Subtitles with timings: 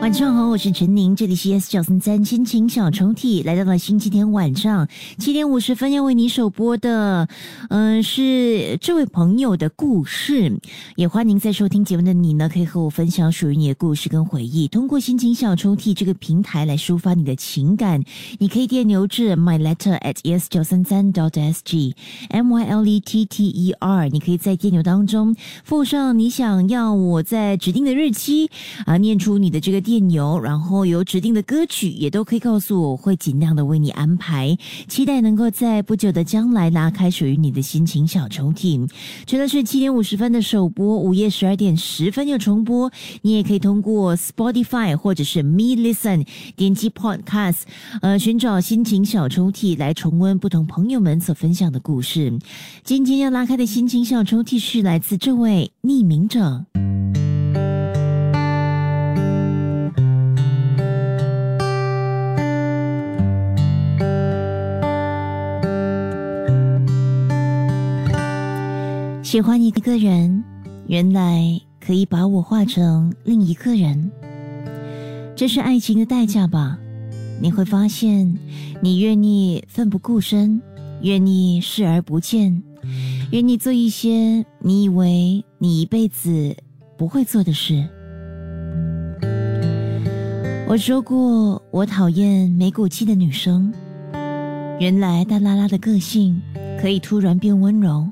[0.00, 4.88] 晚上好，我是陈宁，这里是 S 九三三心情小抽屉，来到了星期天晚上
[5.18, 7.28] 七点五十分要为你首播的，
[7.68, 10.58] 嗯，是这位朋友的故事。
[10.96, 18.02] 也欢迎在收听节目的你呢，可以和我分享属于你的故事跟回忆，通过心情小抽屉这个平台来抒发你的情感。
[18.38, 21.94] 你可以电邮至 my letter at s 九三三 dot s g
[22.30, 28.50] m y l e t t e r，你可以在电邮当中附上你想要我在指定的日期
[28.86, 29.89] 啊念出你的这个。
[29.90, 34.56] 电邮，然后有指定的歌曲，也都可以告诉我，会尽量的为你安排。
[34.86, 38.88] 期待能够在不久的将来拉开属于你的心情小抽屉。
[39.26, 42.88] 除了是七点五十分的首播，午夜十二点十分又重播。
[43.22, 47.62] 你也可以通过 Spotify 或者是 Me Listen 点击 Podcast，
[48.00, 52.38] 呃，寻找心情小抽屉来重温不同朋友们所分享的故事。
[52.84, 56.64] 今天要拉开的心情小抽屉是来自这位匿名者。
[69.30, 70.42] 喜欢一个人，
[70.88, 74.10] 原来可以把我画成另一个人。
[75.36, 76.76] 这是爱情的代价吧？
[77.40, 78.36] 你会发现，
[78.80, 80.60] 你愿意奋不顾身，
[81.02, 82.60] 愿意视而不见，
[83.30, 86.56] 愿意做一些你以为你一辈子
[86.98, 87.88] 不会做的事。
[90.66, 93.72] 我说过，我讨厌没骨气的女生。
[94.80, 96.42] 原来大拉拉的个性
[96.82, 98.10] 可以突然变温柔。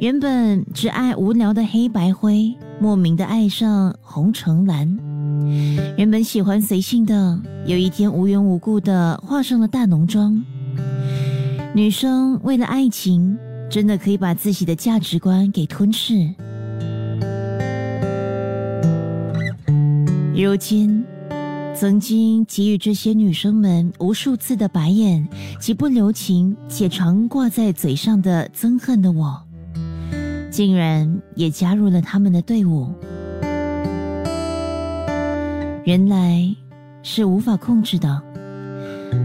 [0.00, 4.96] 原本只爱无聊的黑白灰，莫名的爱上红橙蓝。
[5.96, 10.40] 原本喜欢随性的，有一天无缘无故的化上了大浓妆。
[11.74, 13.36] 女生为了爱情，
[13.68, 16.32] 真的可以把自己的价值观给吞噬。
[20.32, 21.04] 如今，
[21.74, 25.26] 曾经给予这些女生们无数次的白眼，
[25.60, 29.47] 极不留情且常挂在嘴上的憎恨的我。
[30.50, 32.92] 竟然也加入了他们的队伍，
[35.84, 36.54] 原来
[37.02, 38.22] 是无法控制的。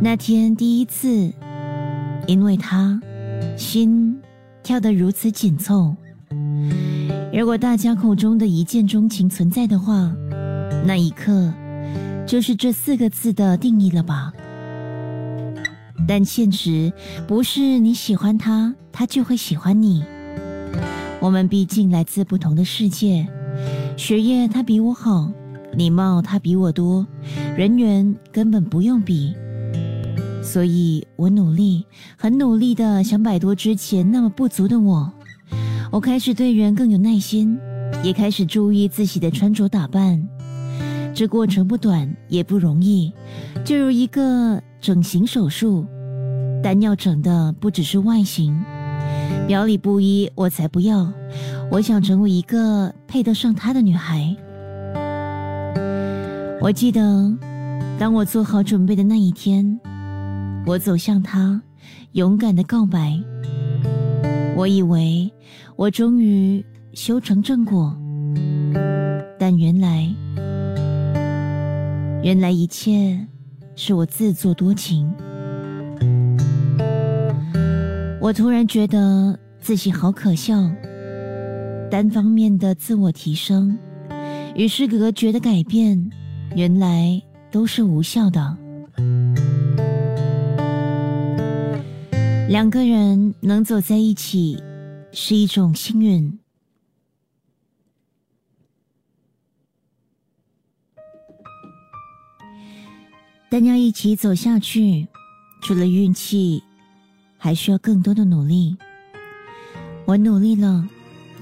[0.00, 1.32] 那天第一次，
[2.26, 3.00] 因为他
[3.56, 4.18] 心
[4.62, 5.94] 跳得如此紧凑。
[7.32, 10.10] 如果大家口中的一见钟情存在的话，
[10.86, 11.52] 那一刻
[12.26, 14.32] 就是这四个字的定义了吧？
[16.08, 16.92] 但现实
[17.26, 20.04] 不是你喜欢他，他就会喜欢你。
[21.26, 23.26] 我们毕竟来自不同的世界，
[23.96, 25.28] 学业他比我好，
[25.72, 27.04] 礼貌他比我多，
[27.56, 29.34] 人缘根本不用比，
[30.40, 31.84] 所以我努力，
[32.16, 35.12] 很努力的想摆脱之前那么不足的我。
[35.90, 37.58] 我开始对人更有耐心，
[38.04, 40.24] 也开始注意自己的穿着打扮。
[41.12, 43.12] 这过程不短，也不容易，
[43.64, 45.84] 就如一个整形手术，
[46.62, 48.56] 但要整的不只是外形。
[49.46, 51.06] 表里不一，我才不要！
[51.70, 54.34] 我想成为一个配得上他的女孩。
[56.60, 57.00] 我记得，
[57.96, 59.78] 当我做好准备的那一天，
[60.66, 61.62] 我走向他，
[62.12, 63.16] 勇敢的告白。
[64.56, 65.32] 我以为
[65.76, 67.96] 我终于修成正果，
[69.38, 70.12] 但原来，
[72.24, 73.16] 原来一切
[73.76, 75.08] 是我自作多情。
[78.26, 80.68] 我突然觉得自己好可笑，
[81.88, 83.78] 单方面的自我提升，
[84.56, 86.10] 与世隔绝的改变，
[86.56, 87.22] 原来
[87.52, 88.58] 都是无效的。
[92.48, 94.60] 两个人能走在一起，
[95.12, 96.36] 是一种幸运，
[103.48, 105.06] 但要一起走下去，
[105.62, 106.60] 除了运气。
[107.46, 108.76] 还需要更多的努力。
[110.04, 110.84] 我努力了，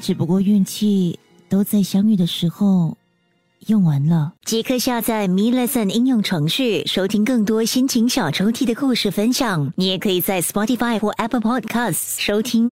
[0.02, 2.94] 只不过运气都在相遇的时候
[3.68, 4.34] 用完了。
[4.44, 9.72] 即刻下载 Me Lesson 应用程序，收听更多心情小抽屉的故事分享。
[9.76, 12.70] 你也可以在 Spotify 或 Apple Podcasts 收听。